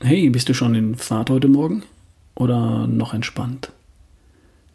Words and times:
Hey, 0.00 0.30
bist 0.30 0.48
du 0.48 0.54
schon 0.54 0.76
in 0.76 0.94
Fahrt 0.94 1.28
heute 1.28 1.48
Morgen? 1.48 1.82
Oder 2.36 2.86
noch 2.86 3.14
entspannt? 3.14 3.72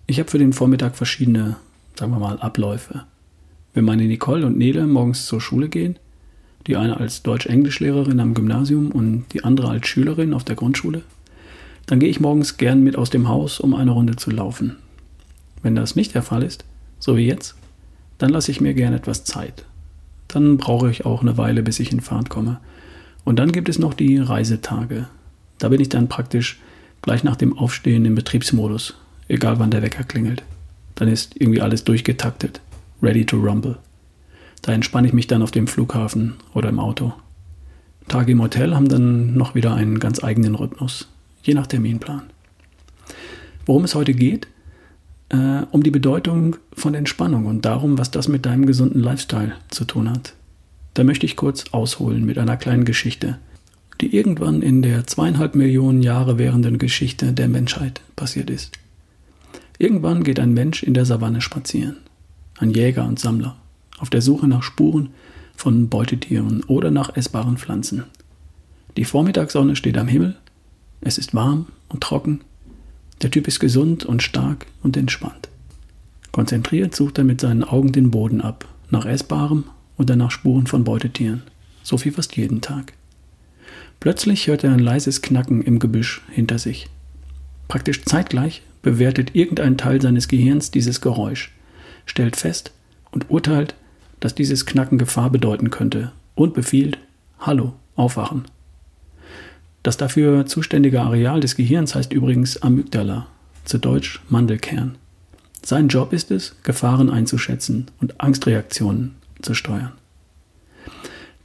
Ich 0.05 0.19
habe 0.19 0.29
für 0.29 0.38
den 0.38 0.51
Vormittag 0.51 0.97
verschiedene, 0.97 1.55
sagen 1.97 2.11
wir 2.11 2.19
mal, 2.19 2.39
Abläufe. 2.39 3.05
Wenn 3.73 3.85
meine 3.85 4.03
Nicole 4.03 4.45
und 4.45 4.57
Nele 4.57 4.85
morgens 4.85 5.25
zur 5.25 5.39
Schule 5.39 5.70
gehen, 5.70 5.97
die 6.67 6.75
eine 6.75 6.97
als 6.97 7.23
Deutsch-Englisch-Lehrerin 7.23 8.20
am 8.20 8.33
Gymnasium 8.33 8.91
und 8.91 9.23
die 9.31 9.45
andere 9.45 9.70
als 9.70 9.88
Schülerin 9.88 10.33
auf 10.33 10.43
der 10.43 10.57
Grundschule, 10.57 11.03
dann 11.85 12.01
gehe 12.01 12.09
ich 12.09 12.19
morgens 12.19 12.57
gern 12.57 12.83
mit 12.83 12.97
aus 12.97 13.09
dem 13.09 13.29
Haus, 13.29 13.61
um 13.61 13.75
eine 13.75 13.91
Runde 13.91 14.17
zu 14.17 14.29
laufen. 14.29 14.75
Wenn 15.62 15.73
das 15.73 15.95
nicht 15.95 16.13
der 16.15 16.23
Fall 16.23 16.43
ist, 16.43 16.65
so 16.99 17.15
wie 17.15 17.27
jetzt, 17.27 17.55
dann 18.17 18.29
lasse 18.29 18.51
ich 18.51 18.59
mir 18.59 18.73
gern 18.73 18.93
etwas 18.93 19.23
Zeit. 19.23 19.63
Dann 20.27 20.57
brauche 20.57 20.91
ich 20.91 21.05
auch 21.05 21.21
eine 21.21 21.37
Weile, 21.37 21.63
bis 21.63 21.79
ich 21.79 21.93
in 21.93 22.01
Fahrt 22.01 22.29
komme. 22.29 22.59
Und 23.23 23.40
dann 23.40 23.52
gibt 23.52 23.70
es 23.70 23.80
noch 23.80 23.94
die 23.94 24.18
Reisetage. 24.18 25.08
Da 25.59 25.70
bin 25.70 25.82
ich 25.82 25.90
dann 25.90 26.09
praktisch 26.09 26.59
gleich 27.02 27.23
nach 27.23 27.36
dem 27.36 27.58
Aufstehen 27.58 28.05
im 28.05 28.16
Betriebsmodus, 28.16 28.96
egal 29.27 29.59
wann 29.59 29.72
der 29.72 29.82
Wecker 29.82 30.04
klingelt. 30.04 30.44
Dann 30.96 31.08
ist 31.08 31.36
irgendwie 31.40 31.62
alles 31.62 31.84
durchgetaktet, 31.84 32.62
ready 33.02 33.26
to 33.26 33.38
rumble. 33.38 33.77
Da 34.62 34.72
entspanne 34.72 35.08
ich 35.08 35.13
mich 35.13 35.27
dann 35.27 35.41
auf 35.41 35.52
dem 35.52 35.68
Flughafen 35.68 36.36
oder 36.54 36.70
im 36.70 36.80
Auto. 36.80 37.13
Tage 38.08 38.32
im 38.32 38.41
Hotel 38.41 38.76
haben 38.76 38.90
dann 38.90 39.35
noch 39.35 39.55
wieder 39.55 39.74
einen 39.74 39.99
ganz 39.99 40.24
eigenen 40.24 40.55
Rhythmus, 40.55 41.08
je 41.41 41.54
nach 41.54 41.68
Terminplan. 41.68 42.24
Worum 43.66 43.85
es 43.85 43.96
heute 43.96 44.13
geht? 44.13 44.48
Äh, 45.30 45.63
um 45.71 45.84
die 45.84 45.91
Bedeutung 45.91 46.58
von 46.74 46.94
Entspannung 46.94 47.46
und 47.46 47.65
darum, 47.65 47.98
was 47.98 48.12
das 48.12 48.27
mit 48.27 48.46
deinem 48.46 48.65
gesunden 48.65 49.02
Lifestyle 49.02 49.54
zu 49.70 49.85
tun 49.85 50.10
hat. 50.10 50.34
Da 50.94 51.04
möchte 51.04 51.26
ich 51.26 51.36
kurz 51.36 51.66
ausholen 51.72 52.26
mit 52.26 52.38
einer 52.38 52.58
kleinen 52.58 52.86
Geschichte, 52.86 53.40
die 54.02 54.16
irgendwann 54.16 54.62
in 54.62 54.82
der 54.82 55.08
zweieinhalb 55.08 55.55
Millionen 55.55 56.02
Jahre 56.02 56.38
währenden 56.38 56.77
Geschichte 56.77 57.34
der 57.34 57.48
Menschheit 57.48 58.02
passiert 58.16 58.49
ist. 58.49 58.77
Irgendwann 59.80 60.24
geht 60.24 60.40
ein 60.40 60.54
Mensch 60.54 60.84
in 60.84 60.94
der 60.94 61.05
Savanne 61.05 61.41
spazieren, 61.41 61.98
ein 62.60 62.71
Jäger 62.71 63.05
und 63.05 63.20
Sammler, 63.20 63.58
auf 63.98 64.09
der 64.09 64.22
Suche 64.22 64.47
nach 64.47 64.62
Spuren 64.62 65.09
von 65.56 65.90
Beutetieren 65.90 66.64
oder 66.66 66.91
nach 66.91 67.16
essbaren 67.16 67.58
Pflanzen. 67.58 68.03
Die 68.97 69.06
Vormittagssonne 69.06 69.75
steht 69.75 69.97
am 69.97 70.08
Himmel, 70.08 70.36
es 71.02 71.18
ist 71.18 71.34
warm 71.34 71.68
und 71.90 72.02
trocken, 72.02 72.41
der 73.22 73.31
Typ 73.31 73.47
ist 73.47 73.59
gesund 73.59 74.06
und 74.06 74.22
stark 74.22 74.68
und 74.84 74.96
entspannt. 74.96 75.50
Konzentriert 76.31 76.96
sucht 76.96 77.18
er 77.18 77.24
mit 77.24 77.41
seinen 77.41 77.64
Augen 77.64 77.91
den 77.91 78.12
Boden 78.12 78.41
ab, 78.41 78.68
nach 78.90 79.06
Essbarem 79.06 79.66
oder 80.03 80.16
nach 80.16 80.31
Spuren 80.31 80.68
von 80.68 80.84
Beutetieren, 80.84 81.44
so 81.81 82.03
wie 82.03 82.12
fast 82.12 82.35
jeden 82.35 82.62
Tag. 82.62 82.94
Plötzlich 84.00 84.47
hört 84.47 84.63
er 84.63 84.73
ein 84.73 84.79
leises 84.79 85.22
Knacken 85.22 85.63
im 85.63 85.79
Gebüsch 85.79 86.22
hinter 86.29 86.59
sich. 86.59 86.90
Praktisch 87.69 88.03
zeitgleich 88.03 88.62
bewertet 88.81 89.34
irgendein 89.34 89.78
Teil 89.78 90.01
seines 90.01 90.28
Gehirns 90.28 90.72
dieses 90.72 91.00
Geräusch, 91.00 91.51
stellt 92.06 92.35
fest 92.35 92.72
und 93.12 93.29
urteilt, 93.29 93.75
dass 94.19 94.35
dieses 94.35 94.66
Knacken 94.66 94.97
Gefahr 94.97 95.29
bedeuten 95.29 95.69
könnte 95.69 96.12
und 96.35 96.53
befiehlt, 96.53 96.97
Hallo, 97.40 97.74
aufwachen. 97.96 98.44
Das 99.84 99.97
dafür 99.97 100.46
zuständige 100.46 101.01
Areal 101.01 101.40
des 101.40 101.56
Gehirns 101.56 101.96
heißt 101.96 102.12
übrigens 102.13 102.62
Amygdala, 102.62 103.28
zu 103.63 103.78
Deutsch 103.78 104.22
Mandelkern. 104.29 104.96
Sein 105.62 105.88
Job 105.88 106.12
ist 106.12 106.29
es, 106.29 106.56
Gefahren 106.63 107.09
einzuschätzen 107.09 107.88
und 108.01 108.19
Angstreaktionen 108.19 109.16
zu 109.44 109.53
steuern. 109.53 109.94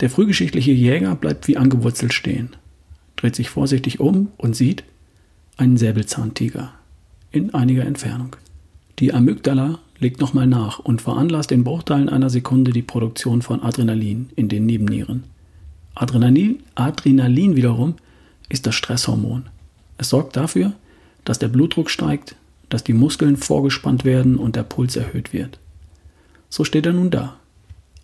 Der 0.01 0.11
frühgeschichtliche 0.11 0.73
Jäger 0.73 1.15
bleibt 1.15 1.49
wie 1.49 1.57
angewurzelt 1.57 2.15
stehen, 2.15 2.51
dreht 3.17 3.35
sich 3.35 3.51
vorsichtig 3.51 4.01
um 4.01 4.29
und 4.37 4.55
sieht 4.55 4.85
einen 5.57 5.77
Säbelzahntiger 5.77 6.73
in 7.33 7.53
einiger 7.53 7.85
Entfernung. 7.85 8.37
Die 9.01 9.13
Amygdala 9.13 9.79
legt 9.99 10.21
nochmal 10.21 10.47
nach 10.47 10.79
und 10.79 11.03
veranlasst 11.03 11.53
in 11.53 11.65
Bruchteilen 11.65 12.09
einer 12.09 12.31
Sekunde 12.31 12.73
die 12.73 12.83
Produktion 12.83 13.43
von 13.43 13.63
Adrenalin 13.63 14.31
in 14.37 14.49
den 14.49 14.67
Nebennieren. 14.67 15.25
Adrenalin, 15.95 16.61
Adrenalin 16.77 17.57
wiederum 17.57 17.97
ist 18.49 18.67
das 18.67 18.77
Stresshormon. 18.77 19.47
Es 19.99 20.11
sorgt 20.11 20.37
dafür, 20.37 20.73
dass 21.25 21.39
der 21.39 21.49
Blutdruck 21.49 21.91
steigt, 21.91 22.37
dass 22.69 22.85
die 22.85 22.93
Muskeln 22.93 23.37
vorgespannt 23.37 24.05
werden 24.05 24.37
und 24.37 24.57
der 24.57 24.63
Puls 24.63 24.97
erhöht 24.97 25.33
wird. 25.33 25.59
So 26.49 26.65
steht 26.65 26.87
er 26.87 26.93
nun 26.93 27.11
da, 27.11 27.37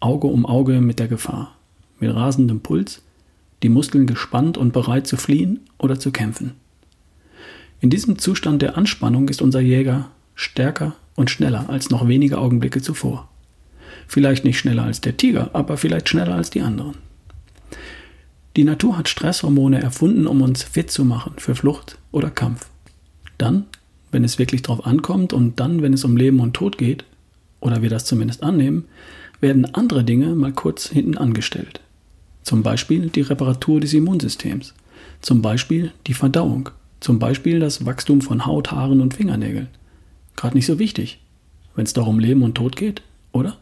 Auge 0.05 0.27
um 0.27 0.45
Auge 0.45 0.83
mit 0.83 0.99
der 0.99 1.09
Gefahr, 1.09 1.57
mit 1.99 2.15
rasendem 2.15 2.61
Puls, 2.61 3.01
die 3.63 3.71
Muskeln 3.71 4.07
gespannt 4.07 4.59
und 4.59 4.75
bereit 4.75 5.07
zu 5.07 5.17
fliehen 5.17 5.61
oder 5.79 5.99
zu 5.99 6.13
kämpfen. 6.13 6.53
In 7.81 7.89
diesem 7.89 8.19
Zustand 8.19 8.61
der 8.61 8.77
Anspannung 8.77 9.31
ist 9.31 9.41
unser 9.41 9.61
Jäger 9.61 10.11
stärker 10.35 10.95
und 11.15 11.31
schneller 11.31 11.71
als 11.71 11.89
noch 11.89 12.07
wenige 12.07 12.37
Augenblicke 12.37 12.83
zuvor. 12.83 13.31
Vielleicht 14.07 14.45
nicht 14.45 14.59
schneller 14.59 14.83
als 14.83 15.01
der 15.01 15.17
Tiger, 15.17 15.51
aber 15.55 15.79
vielleicht 15.79 16.11
schneller 16.11 16.35
als 16.35 16.51
die 16.51 16.61
anderen. 16.61 16.97
Die 18.57 18.65
Natur 18.65 18.99
hat 18.99 19.09
Stresshormone 19.09 19.81
erfunden, 19.81 20.27
um 20.27 20.43
uns 20.43 20.63
fit 20.63 20.91
zu 20.91 21.07
machen 21.07 21.33
für 21.39 21.55
Flucht 21.55 21.97
oder 22.13 22.31
Kampf. 22.31 22.67
Dann, 23.39 23.65
wenn 24.13 24.23
es 24.23 24.39
wirklich 24.39 24.61
drauf 24.61 24.85
ankommt 24.85 25.33
und 25.33 25.59
dann, 25.61 25.81
wenn 25.81 25.95
es 25.95 26.05
um 26.05 26.19
Leben 26.19 26.41
und 26.41 26.53
Tod 26.53 26.77
geht, 26.77 27.07
oder 27.61 27.81
wir 27.81 27.89
das 27.89 28.05
zumindest 28.05 28.43
annehmen, 28.43 28.85
werden 29.41 29.65
andere 29.75 30.05
Dinge 30.05 30.35
mal 30.35 30.53
kurz 30.53 30.89
hinten 30.89 31.17
angestellt. 31.19 31.81
Zum 32.43 32.63
Beispiel 32.63 33.09
die 33.09 33.23
Reparatur 33.23 33.81
des 33.81 33.95
Immunsystems, 33.95 34.75
zum 35.21 35.43
Beispiel 35.43 35.93
die 36.07 36.15
Verdauung, 36.15 36.71
zum 37.01 37.19
Beispiel 37.19 37.61
das 37.61 37.87
Wachstum 37.87 38.21
von 38.21 38.47
Haut, 38.47 38.71
Haaren 38.71 39.01
und 39.01 39.15
Fingernägeln. 39.15 39.69
Gerade 40.37 40.57
nicht 40.57 40.67
so 40.67 40.79
wichtig, 40.79 41.21
wenn 41.75 41.85
es 41.85 41.93
darum 41.93 42.19
Leben 42.19 42.43
und 42.43 42.55
Tod 42.55 42.77
geht, 42.77 43.03
oder? 43.33 43.59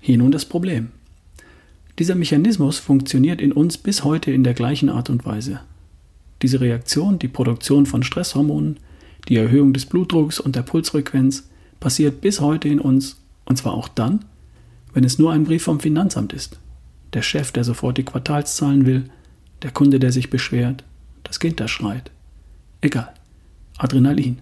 Hier 0.00 0.18
nun 0.18 0.32
das 0.32 0.44
Problem. 0.44 0.90
Dieser 1.98 2.14
Mechanismus 2.14 2.78
funktioniert 2.78 3.40
in 3.40 3.52
uns 3.52 3.76
bis 3.76 4.04
heute 4.04 4.30
in 4.30 4.44
der 4.44 4.54
gleichen 4.54 4.88
Art 4.88 5.10
und 5.10 5.26
Weise. 5.26 5.60
Diese 6.42 6.60
Reaktion, 6.60 7.18
die 7.18 7.28
Produktion 7.28 7.86
von 7.86 8.04
Stresshormonen, 8.04 8.78
die 9.28 9.36
Erhöhung 9.36 9.72
des 9.72 9.86
Blutdrucks 9.86 10.38
und 10.38 10.54
der 10.54 10.62
Pulsfrequenz 10.62 11.48
passiert 11.80 12.20
bis 12.20 12.40
heute 12.40 12.68
in 12.68 12.80
uns, 12.80 13.16
und 13.44 13.56
zwar 13.56 13.74
auch 13.74 13.88
dann, 13.88 14.24
wenn 14.98 15.04
es 15.04 15.16
nur 15.16 15.30
ein 15.30 15.44
Brief 15.44 15.62
vom 15.62 15.78
Finanzamt 15.78 16.32
ist. 16.32 16.58
Der 17.12 17.22
Chef, 17.22 17.52
der 17.52 17.62
sofort 17.62 17.98
die 17.98 18.02
Quartalszahlen 18.02 18.84
will, 18.84 19.04
der 19.62 19.70
Kunde, 19.70 20.00
der 20.00 20.10
sich 20.10 20.28
beschwert, 20.28 20.82
das 21.22 21.38
Kind, 21.38 21.60
das 21.60 21.70
schreit. 21.70 22.10
Egal. 22.80 23.14
Adrenalin. 23.76 24.40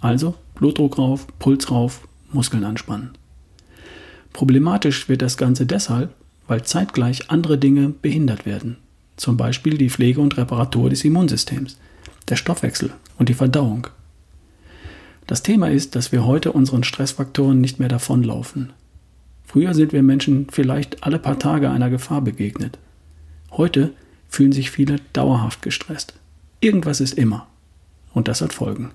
Also 0.00 0.36
Blutdruck 0.54 0.96
rauf, 0.96 1.26
Puls 1.38 1.70
rauf, 1.70 2.08
Muskeln 2.32 2.64
anspannen. 2.64 3.10
Problematisch 4.32 5.10
wird 5.10 5.20
das 5.20 5.36
Ganze 5.36 5.66
deshalb, 5.66 6.14
weil 6.48 6.62
zeitgleich 6.62 7.30
andere 7.30 7.58
Dinge 7.58 7.90
behindert 7.90 8.46
werden. 8.46 8.78
Zum 9.18 9.36
Beispiel 9.36 9.76
die 9.76 9.90
Pflege 9.90 10.22
und 10.22 10.38
Reparatur 10.38 10.88
des 10.88 11.04
Immunsystems, 11.04 11.76
der 12.26 12.36
Stoffwechsel 12.36 12.90
und 13.18 13.28
die 13.28 13.34
Verdauung. 13.34 13.88
Das 15.26 15.42
Thema 15.42 15.68
ist, 15.68 15.94
dass 15.94 16.10
wir 16.10 16.24
heute 16.24 16.52
unseren 16.52 16.84
Stressfaktoren 16.84 17.60
nicht 17.60 17.78
mehr 17.78 17.90
davonlaufen. 17.90 18.72
Früher 19.50 19.74
sind 19.74 19.92
wir 19.92 20.04
Menschen 20.04 20.46
vielleicht 20.48 21.02
alle 21.02 21.18
paar 21.18 21.36
Tage 21.40 21.70
einer 21.70 21.90
Gefahr 21.90 22.20
begegnet. 22.20 22.78
Heute 23.50 23.92
fühlen 24.28 24.52
sich 24.52 24.70
viele 24.70 24.98
dauerhaft 25.12 25.60
gestresst. 25.62 26.14
Irgendwas 26.60 27.00
ist 27.00 27.18
immer. 27.18 27.48
Und 28.14 28.28
das 28.28 28.42
hat 28.42 28.52
Folgen. 28.52 28.92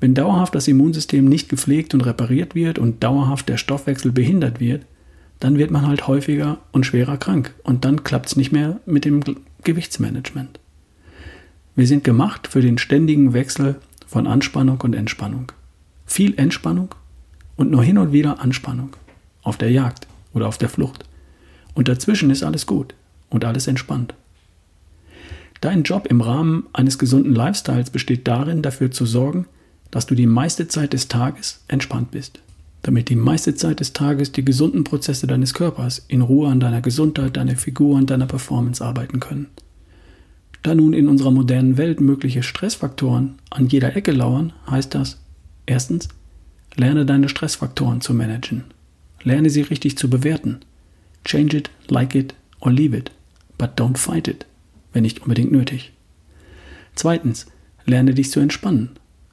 Wenn 0.00 0.14
dauerhaft 0.14 0.56
das 0.56 0.66
Immunsystem 0.66 1.24
nicht 1.24 1.48
gepflegt 1.48 1.94
und 1.94 2.00
repariert 2.00 2.56
wird 2.56 2.80
und 2.80 3.04
dauerhaft 3.04 3.48
der 3.48 3.58
Stoffwechsel 3.58 4.10
behindert 4.10 4.58
wird, 4.58 4.84
dann 5.38 5.56
wird 5.56 5.70
man 5.70 5.86
halt 5.86 6.08
häufiger 6.08 6.58
und 6.72 6.84
schwerer 6.84 7.16
krank 7.16 7.54
und 7.62 7.84
dann 7.84 8.02
klappt 8.02 8.26
es 8.26 8.36
nicht 8.36 8.50
mehr 8.50 8.80
mit 8.86 9.04
dem 9.04 9.22
Gewichtsmanagement. 9.62 10.58
Wir 11.76 11.86
sind 11.86 12.02
gemacht 12.02 12.48
für 12.48 12.60
den 12.60 12.76
ständigen 12.76 13.34
Wechsel 13.34 13.76
von 14.04 14.26
Anspannung 14.26 14.80
und 14.80 14.96
Entspannung. 14.96 15.52
Viel 16.06 16.36
Entspannung 16.36 16.92
und 17.56 17.70
nur 17.70 17.82
hin 17.82 17.98
und 17.98 18.12
wieder 18.12 18.40
Anspannung. 18.40 18.90
Auf 19.42 19.56
der 19.56 19.70
Jagd 19.70 20.06
oder 20.32 20.48
auf 20.48 20.58
der 20.58 20.68
Flucht. 20.68 21.04
Und 21.74 21.88
dazwischen 21.88 22.30
ist 22.30 22.42
alles 22.42 22.66
gut 22.66 22.94
und 23.30 23.44
alles 23.44 23.66
entspannt. 23.66 24.14
Dein 25.60 25.82
Job 25.82 26.06
im 26.06 26.20
Rahmen 26.20 26.66
eines 26.72 26.98
gesunden 26.98 27.34
Lifestyles 27.34 27.90
besteht 27.90 28.28
darin, 28.28 28.62
dafür 28.62 28.90
zu 28.90 29.06
sorgen, 29.06 29.46
dass 29.90 30.06
du 30.06 30.14
die 30.14 30.26
meiste 30.26 30.68
Zeit 30.68 30.92
des 30.92 31.08
Tages 31.08 31.64
entspannt 31.68 32.10
bist 32.10 32.40
damit 32.86 33.08
die 33.08 33.16
meiste 33.16 33.56
Zeit 33.56 33.80
des 33.80 33.92
Tages 33.92 34.30
die 34.30 34.44
gesunden 34.44 34.84
Prozesse 34.84 35.26
deines 35.26 35.54
Körpers 35.54 36.04
in 36.06 36.20
Ruhe 36.20 36.48
an 36.48 36.60
deiner 36.60 36.80
Gesundheit, 36.80 37.36
deiner 37.36 37.56
Figur 37.56 37.96
und 37.96 38.10
deiner 38.10 38.26
Performance 38.26 38.84
arbeiten 38.84 39.18
können. 39.18 39.48
Da 40.62 40.72
nun 40.72 40.92
in 40.92 41.08
unserer 41.08 41.32
modernen 41.32 41.78
Welt 41.78 42.00
mögliche 42.00 42.44
Stressfaktoren 42.44 43.34
an 43.50 43.66
jeder 43.66 43.96
Ecke 43.96 44.12
lauern, 44.12 44.52
heißt 44.70 44.94
das, 44.94 45.18
erstens, 45.66 46.08
lerne 46.76 47.04
deine 47.04 47.28
Stressfaktoren 47.28 48.00
zu 48.00 48.14
managen. 48.14 48.64
Lerne 49.22 49.50
sie 49.50 49.62
richtig 49.62 49.98
zu 49.98 50.08
bewerten. 50.08 50.60
Change 51.24 51.56
it, 51.56 51.70
like 51.88 52.14
it 52.14 52.34
or 52.60 52.70
leave 52.70 52.96
it, 52.96 53.10
but 53.58 53.78
don't 53.78 53.98
fight 53.98 54.28
it. 54.28 54.46
wenn 54.96 55.02
nicht 55.02 55.20
unbedingt 55.20 55.52
nötig. 55.52 55.92
Zweitens, 56.94 57.44
lerne 57.84 58.14
dich 58.14 58.30
zu 58.30 58.40
entspannen. 58.40 58.92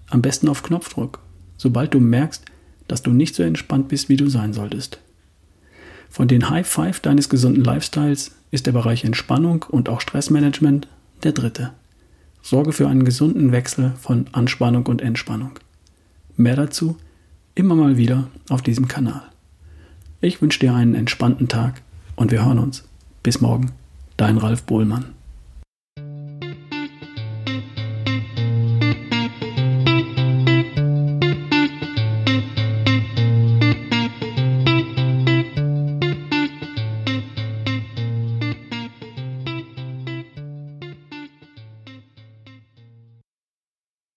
Am 0.09 0.21
besten 0.21 0.49
auf 0.49 0.61
Knopfdruck, 0.61 1.19
sobald 1.55 1.93
du 1.93 2.01
merkst, 2.01 2.43
dass 2.89 3.01
du 3.01 3.11
nicht 3.11 3.33
so 3.33 3.43
entspannt 3.43 3.87
bist, 3.87 4.09
wie 4.09 4.17
du 4.17 4.27
sein 4.27 4.51
solltest. 4.51 4.99
Von 6.09 6.27
den 6.27 6.49
High 6.49 6.67
Five 6.67 6.99
deines 6.99 7.29
gesunden 7.29 7.63
Lifestyles 7.63 8.31
ist 8.51 8.65
der 8.65 8.73
Bereich 8.73 9.05
Entspannung 9.05 9.63
und 9.63 9.87
auch 9.87 10.01
Stressmanagement 10.01 10.89
der 11.23 11.31
dritte. 11.31 11.71
Sorge 12.41 12.73
für 12.73 12.89
einen 12.89 13.05
gesunden 13.05 13.53
Wechsel 13.53 13.93
von 14.01 14.25
Anspannung 14.33 14.85
und 14.87 15.01
Entspannung. 15.01 15.59
Mehr 16.35 16.57
dazu 16.57 16.97
immer 17.55 17.75
mal 17.75 17.97
wieder 17.97 18.27
auf 18.50 18.61
diesem 18.61 18.88
Kanal. 18.88 19.23
Ich 20.21 20.41
wünsche 20.41 20.59
dir 20.59 20.73
einen 20.73 20.95
entspannten 20.95 21.47
Tag 21.47 21.81
und 22.15 22.31
wir 22.31 22.45
hören 22.45 22.59
uns. 22.59 22.83
Bis 23.21 23.41
morgen, 23.41 23.71
dein 24.17 24.38
Ralf 24.38 24.63
Bohlmann. 24.63 25.13